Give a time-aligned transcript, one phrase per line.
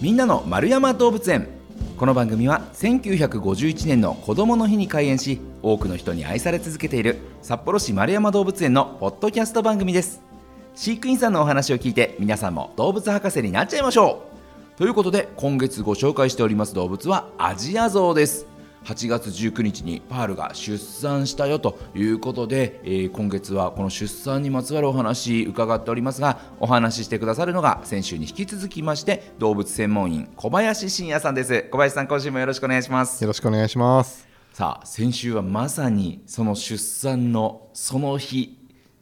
[0.00, 1.48] みんなの丸山動物園。
[1.96, 10.20] この番組は1951年の子どもの日に開園し多くの人に愛され続けている札幌市丸山動物園のポッドキャスト番組です。
[10.76, 14.22] 飼育員さんのお話を聞いて皆さんも動物博士になっちゃいましょ
[14.76, 14.78] う。
[14.78, 18.46] ということで今月ご紹介しております動物はアジアゾウです。
[18.84, 31.68] 8月19日にパールが出産したよということで、えー、今月はこの出産にまつわるお話伺っておりますがお話ししてくださるのが先週に引き続きまして動物専門員小林真也さんです。
[31.70, 33.22] 小林さん今週もよろしくお願いします。
[33.22, 34.28] よろしくお願いします。
[34.52, 38.57] さあ先週はまさにその出産のその日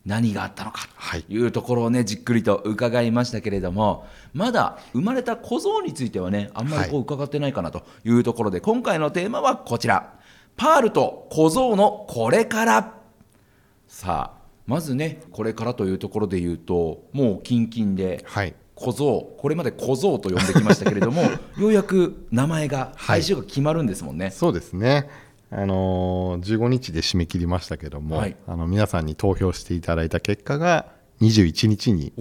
[0.06, 0.88] 何があったのか。
[1.10, 1.46] とい。
[1.46, 7.84] うところをね、じっくりと伺いましたけれどもまだ生まれた小僧についてはねあんまりこう伺ってないかなと。
[8.04, 10.14] いうところで、はい、今回のテーマはこちら。
[10.56, 12.94] パールと小僧のこれから。
[13.88, 18.54] さあまずねこれからというところで言うともうキンキンで、はい。
[18.76, 21.22] 小僧これまで小僧と呼んできましたけれども
[21.58, 25.08] ようやく名前が最終が決まるんですもんね、はい、そうですね
[25.50, 30.86] あのー、15日で締め切りましたけども、はい、あの皆さんに投票していただいた結果が
[31.20, 32.12] 21日に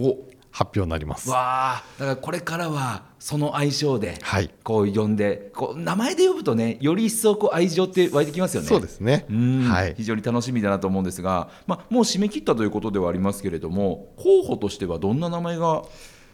[0.52, 1.28] 発表になります。
[1.28, 1.84] わあ。
[1.98, 4.18] だからこれからはその愛称で
[4.62, 8.68] こう呼んで、こう名前で呼ぶとねより一層こう愛情って湧いてきますよね。
[8.68, 9.26] そうですね。
[9.68, 15.82] はい、非常に楽しみだなと思うんですが、まあ、もう締め切ったということではありますけれども候補としてはどんな名前が？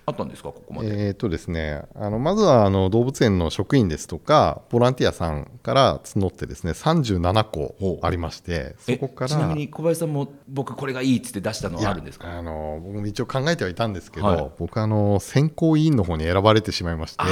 [0.04, 1.06] あったんですかここまで？
[1.08, 12.28] えーとですね、あのまずはあの動物園の職員ですとかボランティアさんから募ってですね37個ありましてそこからちなみに小林さんも僕これがいいっつって出したのはあるんですか？
[12.36, 17.22] あの僕も一応考えてはいたんですけど、はい、僕あの選考委員の方に選ばれてしまいまして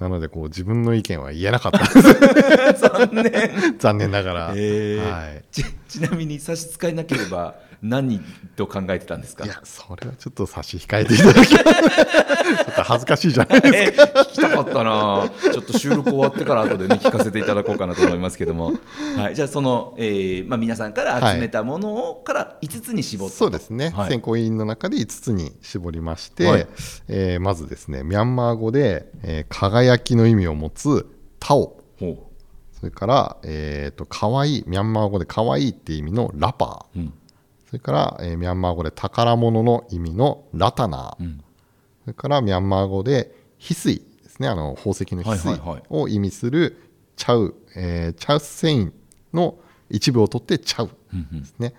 [0.00, 1.78] なのでこう自分の意見は言えなかった
[2.74, 3.32] 残念。
[3.78, 5.44] 残念ながら、えー、はい、
[5.92, 8.20] ちちなみに差し支えなければ何
[8.56, 9.44] と考えてたんですか？
[9.44, 11.54] いやそれはちょっと差し控えていただき
[12.84, 15.30] 恥ずかしいじゃないですか、聞きたかったな。
[15.52, 18.72] ちょっと収録終わってから後でね聞かせていただこうかなと思いますけども、
[19.16, 26.66] はい、じゃあその、えーまあ、皆さんから集めたものをから5つに絞って、そうですね、はい、選考委員の中で5つに絞りまして、はい、
[27.08, 31.06] えー、まずですねミャンマー語で、えー、輝きの意味を持つ
[31.40, 31.76] タオ
[32.82, 37.12] それから、えーと、かわいいミャンマー語でかわいいっていう意味のラパー、うん。
[37.66, 41.16] それから、えー、ミャンマー語で宝物の意味のラタナ。
[41.20, 41.44] ー、うん、
[42.02, 44.48] それからミャンマー語で翡翠ですね。
[44.48, 48.92] あの宝石の翡翠を意味するチャウ、えー、チャウセイン
[49.32, 49.54] の
[49.88, 50.90] 一部を取ってチャウ
[51.38, 51.74] ですね、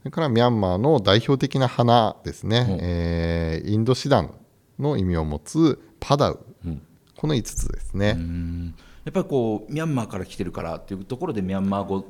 [0.00, 4.32] それからミャンマーの代表的な花ですね、うん、えー、インドシダン
[4.78, 6.82] の意味を持つパダウ、うん、
[7.16, 8.16] この5つですね
[9.06, 12.04] やっぱりこうミャンマーから来てるからっていうところでミャンマー語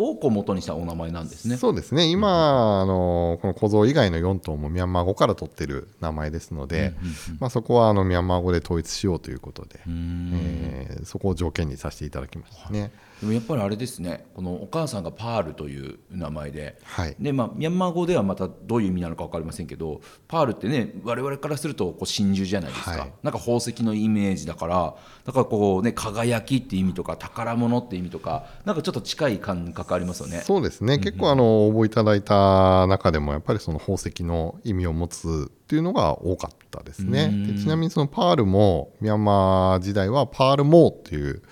[0.00, 1.56] をこう元にしたお名前なんですね。
[1.56, 2.06] そうですね。
[2.06, 6.94] 今、あのこの小僧以外の4頭もミャンマー語から取ってる名前ですので、
[7.38, 12.92] まあ、そこはあのミャンマー語で統一しようということで、えー、そこを条件にさせていただきましたね。
[13.20, 14.24] でもやっぱりあれですね。
[14.34, 17.16] このお母さんがパールという名前で,、はい。
[17.20, 24.94] でまあ、ミャンマー語ではまたどういう意味なのか分かりませんけどパールってね我々からするとこう真珠じゃないですか、はい、なんか宝石のイメージだから
[25.24, 41.42] だからこうね輝きって意味とか宝物って意味とかなんかちょっと近い感覚ありますよねそうですね、結構あの応募いただいた中でもやっぱりその宝石の意味を持つっていうのが多かったですねでちなみにそのパールもミャンマー時代はパールモーっていう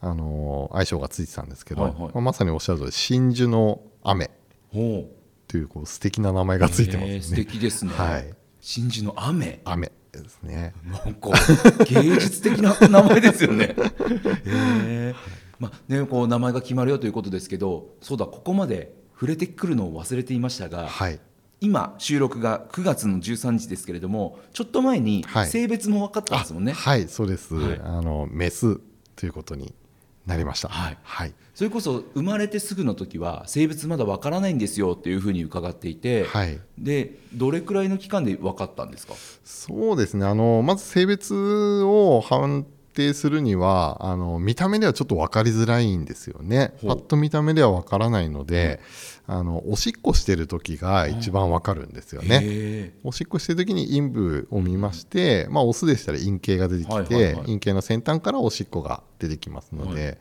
[0.00, 4.30] あの愛称がついてたんですけど、はいはい、まあ、まさにおっしゃる通り真珠の雨
[5.48, 7.20] というこう素敵な名前がついてますね。
[7.22, 7.92] 素敵ですね。
[7.92, 8.34] はい。
[8.60, 9.60] 真珠の雨。
[9.64, 10.74] 雨ですね。
[10.84, 11.30] なんか
[11.84, 13.74] 芸術的な名前ですよね。
[14.46, 21.18] えー、まあねこう名前が決まるよということですけど、そうだここまで触れてくるのを忘れていましたが、はい、
[21.60, 26.72] 今収録が9月の13日ですけれどもちょっと前に性別も分かったんですもんね。
[26.72, 28.78] はい、はい、そうです、はい、あのメス
[29.14, 29.74] ということに
[30.26, 39.14] なりました、はい、はい、それこそ生まれてすぐの時は性別まだわからないんですよっていうふうに伺っていて、はい、でどれくらいの期間で分かったんですか？
[39.44, 40.26] そうですね。
[40.26, 46.72] あのまず性別を判定するにはあの見た目ではちょっと分かりづらいんですよね。
[46.84, 48.80] パッと見た目では分からないので、
[49.28, 49.36] うん。
[49.36, 52.94] あのおしっこしてる時が一番わかるんですよね。
[53.02, 60.18] おしっこしてる時に陰部を見まして、まあ、オスでしたら陰茎が出てきて、陰茎の先端からおしっこが出てきますので、はい、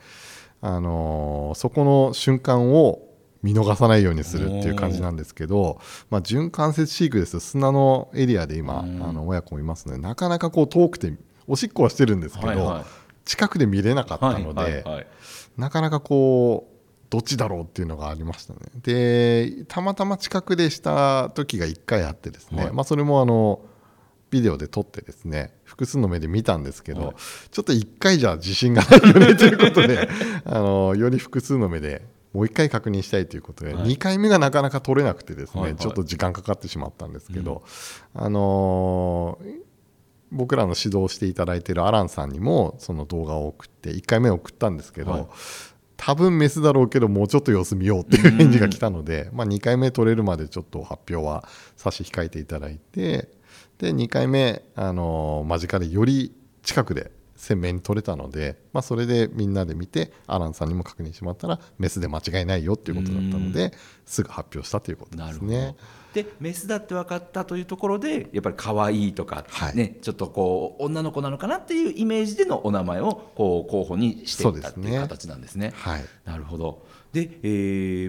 [0.61, 2.99] あのー、そこの瞬間を
[3.43, 5.79] 見逃さないようにするっていう感じなんですけど、
[6.09, 11.13] まあ、純関節飼育ですと砂のエリアで今、あの親子もいますのでなかなかこう遠くて
[11.47, 12.85] おしっこはしてるんですけど、はいはい、
[13.25, 15.07] 近くで見れなかったので、はいはいはい、
[15.57, 16.75] なかなかこう
[17.09, 18.59] どっちだろうっていうのがありましたね。
[18.81, 23.61] でたまたま近くでした時が1回あってですね、はい、まあ、それもあの
[24.31, 27.15] ビデオで撮ってですね複数の目で見たんですけど、はい、
[27.51, 30.09] ちょっと1回じゃ自信がないよねということで
[30.45, 32.01] あのより複数の目で
[32.33, 37.63] もう1回確認したいということで、はい、2回目がなかなか取れなくてですね、はいはい、ちょっと時間かかってしまったんですけど、
[38.13, 39.53] うん、あのー、
[40.31, 45.27] 僕らの指導していただいているアランさんにもその動画を送って1回目送ったんですけど、はい、
[45.97, 53.29] 多分メスだろうけどもうちょっと様子見ようっていう返事が来たので、まあ、2回目取れるまでちょっと発表は差し控えていただいて
[53.77, 56.33] で2回目、あのー、間近でより
[56.63, 63.73] 近くで鮮明に取れたので、まあ、それでみんなで見てアランさんにも確認してもらったらメスで間違いないよっていうことだったので
[64.05, 65.75] すぐ発表したということですね。
[66.15, 75.55] でメスだって分かったというところでやっぱり可愛いとか、ね、はい、ちょっとこう女の子なのかなっていうイメージでのお名前をこう候補にしていったっていう形なんですね。
[75.55, 75.73] すね。
[75.75, 76.85] はい、なるほど。
[77.11, 77.47] で、え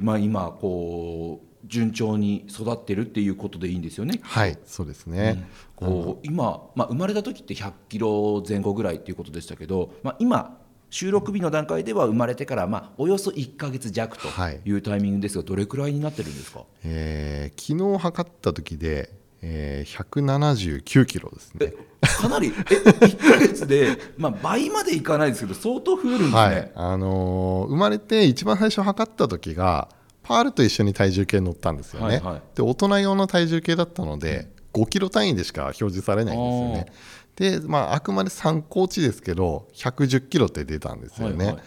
[0.00, 4.20] ーまあ、今こう順調に育ってるっていうことでいいんですよね。
[4.22, 5.48] はいそうですね、
[5.80, 10.58] うん、こう今、まあ、生まれた時って100キロ前後ぐらいっていうことでしたけど、まあ、今
[10.96, 14.28] 収録日の段階では生まれてからまあおよそ1か月弱と
[14.64, 14.72] い。
[14.72, 19.10] うタイミングですが、どれくらいになってるんですか、えー、昨日測った時で、
[19.42, 21.74] えー、179キロですね。
[22.00, 29.88] かなりえ1か月で、 まあ、倍までいかないですけど相当増えるんですね、はい、あのー、生まれて一番最初測った時が
[30.22, 36.92] パールと一緒に体重計乗ったんですよね、はいはい、で大人用の体重計だったので5キロ単位でしか表示されないんですよね
[37.36, 41.62] で、まあ、あくまで参考値ですけど110キロって出たんですよね、はいはい、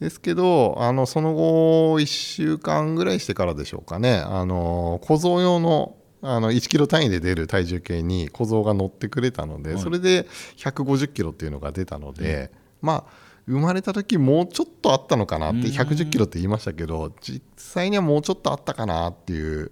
[0.00, 4.18] ですけどあのその後1週間ぐらいしてからでしょうかね。
[4.18, 10.26] あの小僧用のあの1キロ単位で出る体重計に小僧が乗ってくれたので、はい、それで
[10.56, 12.50] 150キロっていうのが出たので、
[12.82, 13.04] うん、まあ
[13.46, 19.70] 生まれた時もうちょっとあったのかなって110キロって言いましたけど実際にはもうちょっとあったかなっていう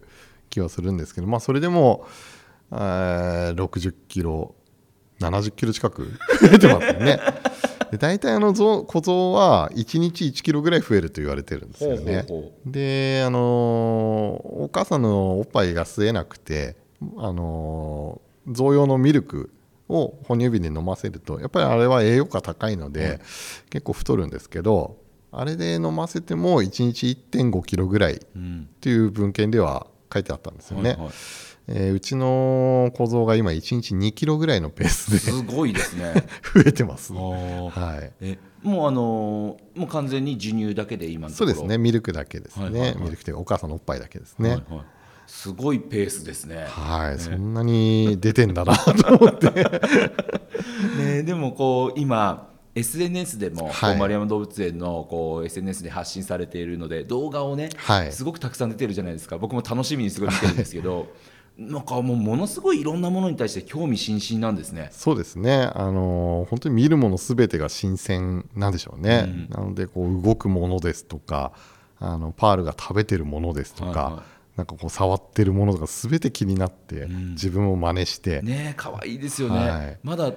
[0.49, 2.07] 気はするんですけどまあそれでも、
[2.73, 4.55] えー、60キロ
[5.21, 6.11] 70キロ近く増
[6.53, 7.21] えてますよね。
[7.91, 12.27] で大体あの小僧は1日1キロぐらい増えると言われてるんですよね。
[12.65, 16.77] であのお母さんのおっぱいが吸えなくて
[17.19, 18.21] あの
[18.51, 19.51] 贈用のミルク
[19.89, 23.19] を哺乳瓶で飲ませるとやっぱりあれは栄養価高いので、うん、
[23.71, 24.97] 結構太るんですけど
[25.31, 28.19] あれで飲ませても1日1 5キロぐらいっ
[28.81, 30.91] ていう文献では書いてあったんですよね。
[30.91, 31.11] はいはい
[31.69, 36.15] えー、うちの小僧が今1日2キロぐらいのペースですごいですね。
[36.55, 41.79] 増えてます、はい、えもうあのー、もう完全に授乳だけで今そうですね。
[41.79, 44.85] ミルクだけですね、はいはいはい、ミルクというかお母さんのおっぱいだけですね、はいはい。
[45.27, 46.67] すごいペースですね。
[46.69, 49.51] はい、ね、そんなに出てんだなと思って。
[50.99, 59.39] ね、でもこう今 SNS でも、はい、丸山動物園のこう SNS で発信されているので動画をね、はい、すごくたくさん出てるじゃないですか。
[59.39, 61.09] 僕も楽しみにすごい見てるんですけど。
[61.59, 64.91] はいなんかもうものすごいいろんなものに対して興味津々なんですね。
[64.93, 65.71] そうですね。
[65.75, 69.25] あの本当に見るものすべてが新鮮なんでしょうね。
[69.27, 71.53] うん、なのでこう動くものですとか、
[71.99, 80.33] あのパールが食べてるものですとか、はいはいなんかこう触ってるものとかすべて気になって、うん、自分も真似してね可愛いですよね、はい、まだ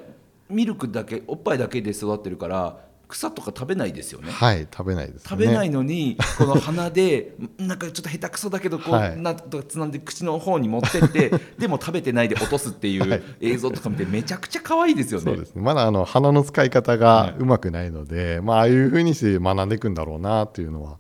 [0.50, 4.32] ミルクだけおっぱいだけで育ってるから草とか食べないですよね。
[4.32, 15.26] はい食べないです、ね、食べないのにこの鼻で なんかちょっと下手くそだけどこう、はい、なんとかつなんで口の方に持ってって でも食べてないで落とすっていう映像とか見てめちゃくちゃ可愛いですよね。
[15.26, 15.62] そうですね。
[15.62, 20.98] まだあの鼻の使い方がうまくないので、はい、まあああいうふうにして学んでいくんだろうなっていうのは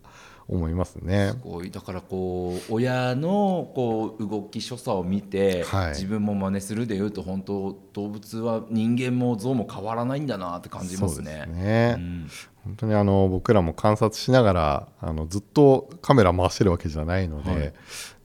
[0.50, 1.30] 思いますね。
[1.34, 11.44] すごいだからこう親のこう動き所作を見て、はい、自分も真似するでいうと本当動物は人間も象も変わらないんだなって感じますね。
[11.46, 12.30] すねうん、
[12.64, 17.74] 本当にあの僕らも観察しながらあのずっとカメラ回してるわけじゃないので、はい、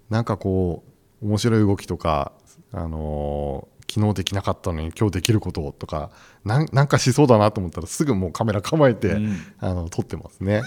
[0.08, 0.82] なんかこ
[1.22, 2.32] う面白い動きとか
[2.72, 6.10] あの昨日できなかったのに今日できることとか
[6.42, 10.62] なんかしそうだなと思ったらすぐもうカメラ構えて、うん、あの撮ってますね。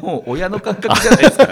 [0.00, 1.46] もう親の感覚じゃないですか。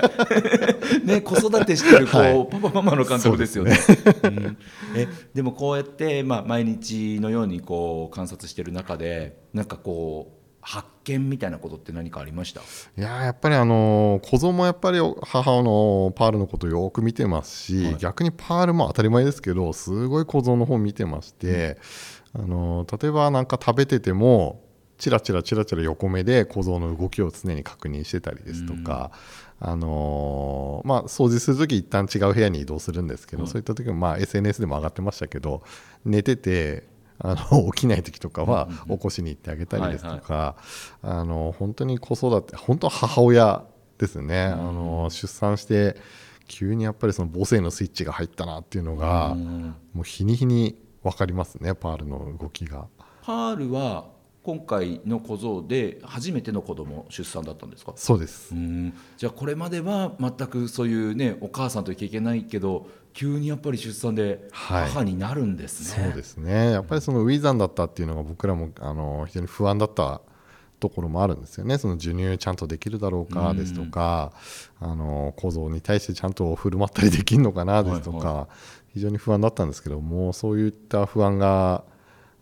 [1.04, 3.76] ね子育てしてるこう、はい、パパママの感覚ですよね。
[4.22, 4.36] で、ね。
[4.38, 4.56] うん、
[4.96, 12.60] えでもこうやって、まあ、毎日のようにこう観察してる中でなんかこう発見みたいなことって何かありました？
[12.60, 12.64] い
[12.96, 21.78] ややっぱりあの子供もやっぱり母のパールのことをよく見てますし、はい、逆にパールも当たり前ですけどすごい小僧の方見てまして、
[22.34, 24.62] うん、あの例えば何か食べてても
[24.98, 29.12] チラチラチラチラ横目で小僧の動きを常に確認してたりですとか、
[29.60, 35.62] あのー、まあ、掃除する時一旦違う部屋に移動するんですけど、うん、そういった時も、まあ、SNS でも上がってましたけど
[36.04, 36.88] 寝てて
[37.20, 40.56] あの 起きない時とかは起こしに行ってあげたりですとか、
[41.02, 43.64] あの本当に子育て本当母親
[43.98, 45.96] ですね、あの出産して
[46.46, 49.34] 急にやっぱりその母性のスイッチが入ったなっていうのが、
[49.92, 52.86] もう日に日に分かりますねパールの動きが。
[53.22, 54.17] パールは
[54.48, 57.92] 今回の小僧で初めての子供出産だったんですか？
[57.96, 58.54] そうです。
[58.54, 58.94] うん。
[59.18, 64.88] じゃあこれまでは全くそういうねお母さんという経験ないけど急にやっぱり出産ではい。
[64.88, 66.70] 母になるんですね、そうですね。
[66.70, 70.22] やっぱりそのウィザンだったっていうのが僕らもあの非常に不安だった
[70.80, 71.76] ところもあるんですよね。
[71.76, 74.32] その授乳ちゃんとできるだろうかですとか、
[74.80, 78.48] あの小僧に対してちゃんと振る舞ったりできるのかなですとか、は
[78.94, 81.84] 非常に不安だったんですけどもそういった不安が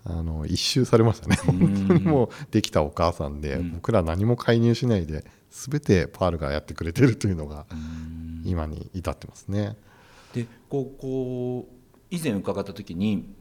[0.09, 1.37] あの一周されましたね。
[1.37, 3.73] 本当にもうできたお母さんで、うん。
[3.73, 8.43] 僕ら何も介入しないで全てパールがやってくれてるというのがうん。
[8.45, 9.77] 今に至ってますね。
[10.33, 11.75] でこうこう
[12.11, 13.35] 以前伺った時に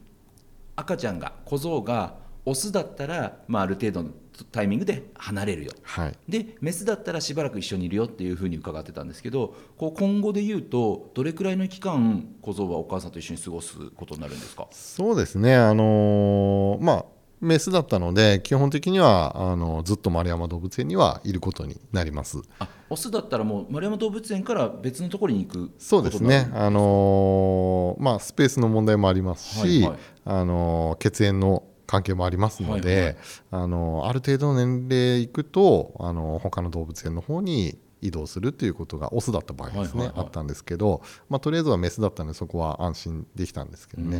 [0.74, 4.10] 赤ちゃんが小僧がオスだったら、まあ、ある程度の
[4.44, 5.72] タイミングで離れるよ。
[5.82, 6.14] はい。
[6.28, 14.66] でメスだったらしばらく一緒にいるよっていうふうに伺ってたんですけどこう今後で言うとどれくらいの期間小僧はお母さんと一緒に過ごすことになるんですか？
[14.70, 17.04] そうですね、あのーまあ、
[17.40, 22.40] メスだったので、基本的にはあのずっと丸山動物園にはいることになります。
[22.58, 29.98] あオスだったらもう丸山動物園から別のところに行くそうですね、あのーまあ、スペースの問題もありますし、はいはい。
[30.24, 33.16] あのー血縁の関係もありますので、はいはい。
[33.52, 40.26] あのーある程度の年齢いくと、あのー他の動物園の方に移動するということがオスだった場合ですね、はいはいはい。
[40.26, 44.18] あったんですけど、まあ、とりあえずはメスだったのでそこは安心できたんですけどね。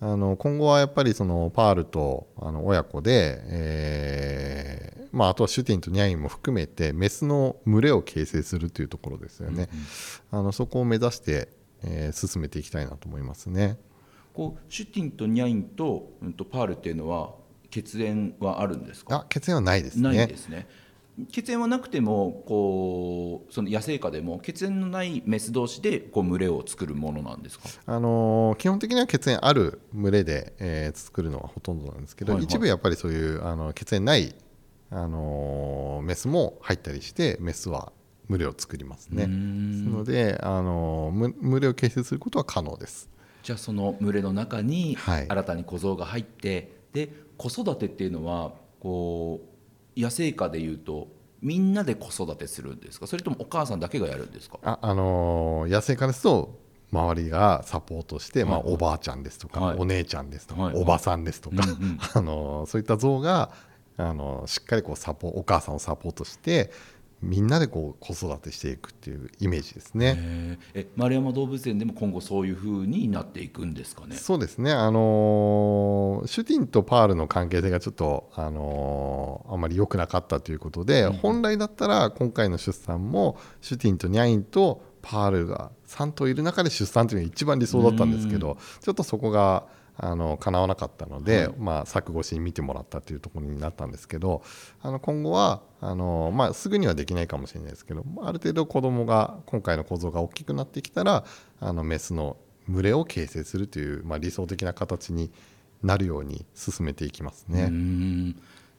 [0.00, 0.12] うん。
[0.12, 9.68] あの今後はやっぱりそのパールとあの親子で、えーまあ、あとはシュティンとニャインも含めてメスの群れを形成するというところですよね、
[10.30, 11.48] あのそこを目指して、
[11.82, 13.78] えー進めていきたいなと思いますね。
[14.38, 17.34] こうシュティンとニャインと,、うん、とパールっていうのは
[17.72, 19.16] 血縁はあるんですか？
[19.16, 20.02] あ血縁はないですね。
[20.02, 20.68] ないんですね。
[21.32, 27.68] 血縁はなくてもこうその野生下でも血縁のないメス同士でこう群れを作るものなんですか？
[27.86, 32.44] あのー基本的には血縁ある群れで、えー作るのはほとんどなんですけど、はいはい。
[32.44, 34.36] 一部やっぱりそういうあの血縁ない、
[34.90, 37.92] あのーメスも入ったりしてメスは
[38.30, 39.26] 群れを作りますね。
[39.26, 43.10] ので、あの群れを形成することは可能です。
[43.42, 45.26] じゃあその群れの中にはい。
[45.28, 49.40] 新たに小僧が入って、で子育てっていうのはこ
[49.96, 51.08] う野生下でいうと
[51.40, 53.06] みんなで子育てするんですか？
[53.06, 54.58] それともお母さんだけがやるんですか？
[54.62, 56.58] あ、あのー野生化ですと
[56.92, 58.66] 周りがサポートして、まあ、はい。
[58.66, 59.78] はいおばあちゃんですとか、はい。
[59.78, 60.74] お姉ちゃんですとか、はい。
[60.74, 63.50] はいおばさんですとか、うんうん あのーそういった像が、
[63.98, 66.70] あのーしっかりこうサポお母さんをサポートして
[67.20, 70.58] みんなでこう子育てしていくっていうイメージですね。
[70.74, 74.16] え丸山動物園でも今後そういうふうになっていくんですかね？
[74.16, 89.66] そうですね、あのーシュティンとパールの関係性がちょっと、あのーあんまり良くなかったということで、うん本来だったら今回の出産もシュティンとニャインとパールが3頭いる中で出産というのが一番理想だったんですけど、ちょっとそこが
[90.00, 94.42] あの叶わなかったので、はいまあ、作越しに見てもらったというところになったんですけど
[94.80, 101.24] あの今後はあの、まあ、すぐにはできないかもしれないですけどある程度子供が今回の構造が大きくなってきたら
[101.60, 102.36] あのメスの
[102.68, 105.32] 群れを形成するという、まあ、理想的な形に
[105.82, 107.66] なるように進めていきますね。
[107.66, 108.36] ん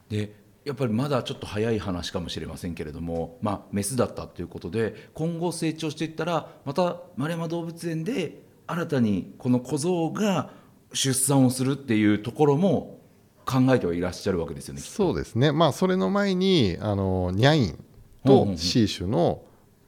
[0.10, 0.34] で
[0.66, 10.52] やっぱりまだちょっと早い話かもしれませんけれども、まあ、メスだったということで今後成長していったらまた丸山動物園で新たにこの小僧が
[10.94, 13.00] 出産をするっていうところも
[13.46, 14.82] 考えてはいらっしゃるわけですよね。
[14.82, 17.84] そうですね、まあ、それの前にあのニャイン
[18.26, 19.42] とシーシュの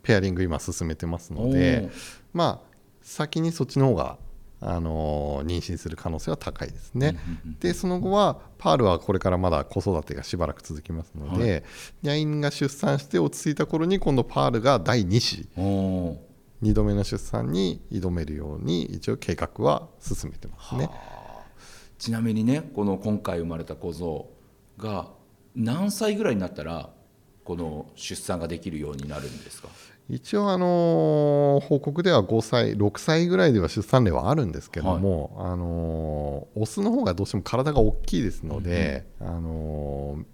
[0.04, 1.90] ペアリング今進めてますので、
[2.34, 4.18] まあ、先にそっちの方が
[4.64, 7.18] あの妊娠する可能性は高いですね。
[7.60, 11.64] でその後はパールはこれからまだ子育てがしばらく続きますので、
[12.04, 15.50] ニャインが出産して落ち着いた頃に今度パールが第2子
[16.62, 20.90] 2度目の出産に挑めるように一応計画は進めてますね。
[21.98, 24.28] ちなみにねこの今回生まれた小僧
[24.78, 25.10] が
[25.56, 26.90] 何歳ぐらいになったら
[27.44, 29.70] この出産ができるようになるんですか？
[30.10, 40.26] 一応、あのー報告では5歳6歳ぐらいでは出産例はあるんですけども、あのーオスの方がどうしても体が大きいですので、あのー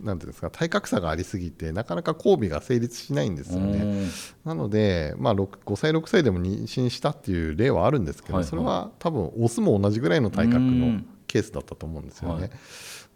[0.00, 3.78] なんていうんですか体格差がありすぎてなかなか交尾が成立しないんですよね。
[3.78, 4.08] うん。
[4.44, 8.50] なので、まあ、6 5歳6歳でも妊娠したっていう例はあるんですけど、はいはい。
[8.50, 11.06] それは多分オスも同じぐらいの体格うのん。
[11.26, 12.40] ケースだったと思うんですよね。
[12.42, 12.50] はい。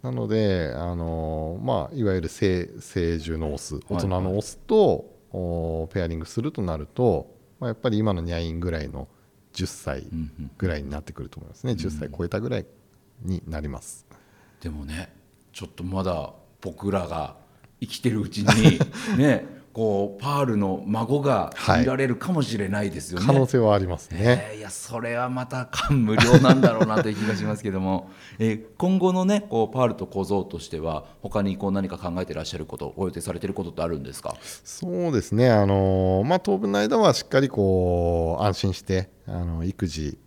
[0.01, 9.07] なので、あのまあ、いわゆる成成獣のオスはい大人のオスと、おペアリングするとなると、まあ、やっぱり今のニャインぐらいの
[9.53, 12.65] 10歳うんうんぐらいになってくると思いますね、10歳超えたぐらい
[13.23, 14.05] になります。
[14.61, 15.13] でもね
[15.53, 17.35] ちょっとまだ僕らが
[17.79, 18.79] 生きてるうちに
[19.17, 23.25] ねこうパールの孫が見られるかもしれないですよね。
[23.27, 24.17] 可能性はありますね。
[24.51, 28.09] えーいやそれはまた感無量なんだろうなという気がしますけども、
[28.39, 34.35] えー今後のねこうパールと小僧としては他にこう何か考えてらっしゃることお予定されてることってあるんですか？
[34.63, 40.17] そうですね、あのまあ、当分の間はしっかりこう安心してあの育児、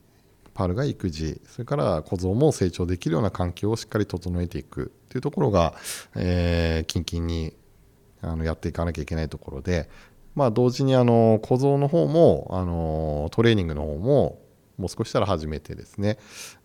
[0.61, 5.73] パールが育児、それから小僧も成長できるような環境をしっかり整えていくというところが、
[6.14, 7.57] えー、近々に
[8.21, 9.88] あのやっていかなきゃいけないところで、
[10.35, 14.38] まあ、同時にあの小僧の方もあのトレーニングの方も
[14.76, 16.19] もう少ししたら始めてですね、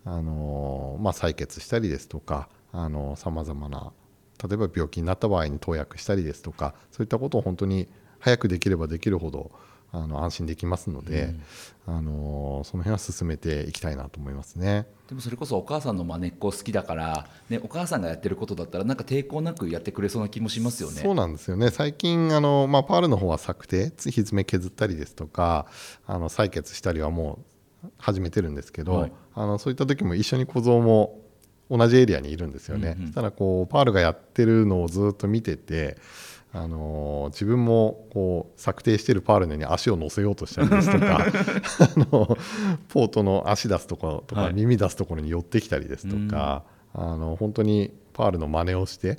[0.04, 2.50] あのまあ、採血したりですとか
[3.14, 3.94] さまざまな
[4.46, 7.88] 例えば病気になった場合に投薬したりですとかそういったことを本当に
[8.18, 9.52] 早くできればできるほど
[9.96, 11.34] あの安心できますので、
[11.86, 14.86] うん、あのその辺は進めていきたいなと思いますね。
[15.08, 21.00] でもそれこそお母さんの真似っこ好きだから、ね、お母さんがやってることだったらなんか抵抗なくやってくれそうな気もしますよね。
[21.00, 25.66] そうなんですよね最近あの、まあ、パールの方は策定ひずめ削ったりですとか
[26.06, 27.38] あの採血したりはも
[27.84, 31.20] う始めてるんですけど、はい、あのそういった時も一緒に小僧も
[31.70, 32.94] 同じエリアにいるんですよね。
[32.96, 35.96] うんうん、そしたらこうパールがやってるのをずっと見てて
[36.56, 41.30] あの自分もこう策定しているパールネに足を乗せようとしたりですとか あ
[42.10, 42.38] の
[42.88, 49.18] ポートの足出すところとか耳出すところに寄ってきたりですとか、はい、あの本当にパールの真似をして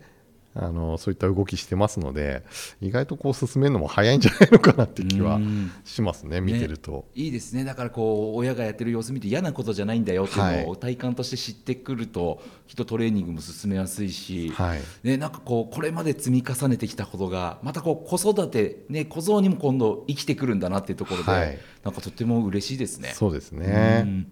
[0.59, 2.43] あのそういった動きしてますので
[2.81, 5.39] 意外とこう進めるのも早いんじゃないのかなって気は
[5.85, 7.63] しますね、見てると、ね、いいですね。
[7.63, 23.11] だからこう親がやってる様子見て嫌なことじゃないんだよっていうのを体感として知ってくると、はい、きっとトレーニングも進めやすいし、はい、ね、なんかこうこれまで積み重ねてきたことがまたこう子育て、ね、小僧にも今度生きてくるんだなっていうところで、はい、なんかとても嬉しいですね。
[23.13, 24.25] そうですね、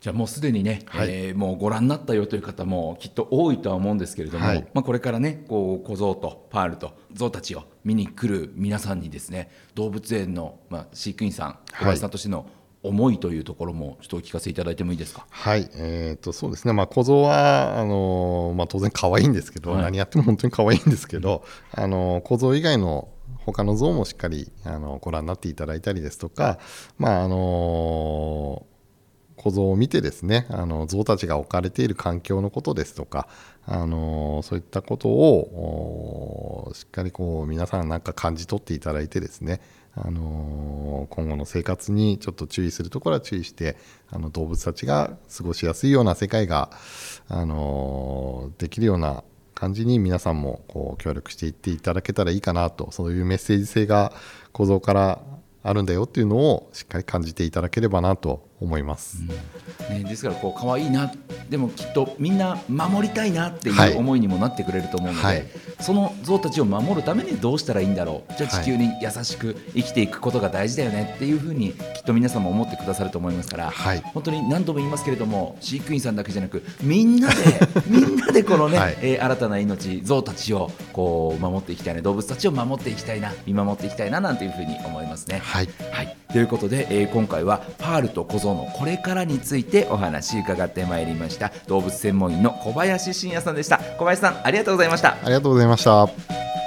[0.00, 12.46] じゃあもうすでにね、はい、えー、もうご覧になったよという方もきっと多いとは思うんですけれども、はい、まあ、これからねこう小僧とパールと象たちを見に来る皆さんにですね動物園の、まあ、飼育員さん小林さんとしての
[12.84, 15.26] 思いというところもちょっとお聞かせいただいてもいいですか？
[15.30, 16.72] はい、えー、とそうですね。
[16.72, 23.08] まあ小僧はあのまあ当然可愛いんですけど、はい、何やっても本当に可愛いんですけど、あの小僧以外の
[23.44, 26.60] 他の像もしっかりあのご覧になっていただいたりですとか、
[26.98, 28.64] まああの
[29.38, 33.28] 小僧を見てですねあの象たちが置かれている環境のことですとか
[33.66, 39.60] あのそういったことをしっかりこう皆さんなんか感じ取っていただいてですね
[39.94, 43.76] あの今後の生活にちょっと注意するところは注意して
[44.10, 46.70] あの動物たちが過ごしやすいような世界が、
[47.28, 49.24] あのできるような
[49.54, 54.12] 感じに皆さんもこう協力していっていただけたらいいかなとそういうメッセージ性が
[54.52, 55.20] 構造から
[55.64, 59.18] あるんだよっていうのをしっかり感じていただければなと思います、
[59.90, 61.12] うん、ね、ですからこう可愛いな
[61.48, 65.46] でもきっとみんな守りたいなっていう思いにもなってくれると思うので、はい、
[65.80, 68.34] その象たちを守るためにどうしたらいいんだろう。
[68.34, 77.34] じゃあ地球に優しく生きていくことが大事だよねっていうふうにきっと皆さんも思ってくださると思いますから、はい、本当に何度も言いますけれども飼育員さんだけじゃなくみんなで
[77.86, 85.40] みんなでこのね、はい、えー、新たな命象たちをこう守っていきたいな動物たちを守っていきたいな見守っていきたいななんていうふうに思いますね。
[85.42, 91.52] はい、はい、ということで、えー、今回はパールと小僧のこれからについてお話伺ってまいりました。
[91.66, 93.78] 動物専門医の小林信也さんでした。
[93.98, 95.12] 小林さんありがとうございました。
[95.12, 96.57] ありがとうございました。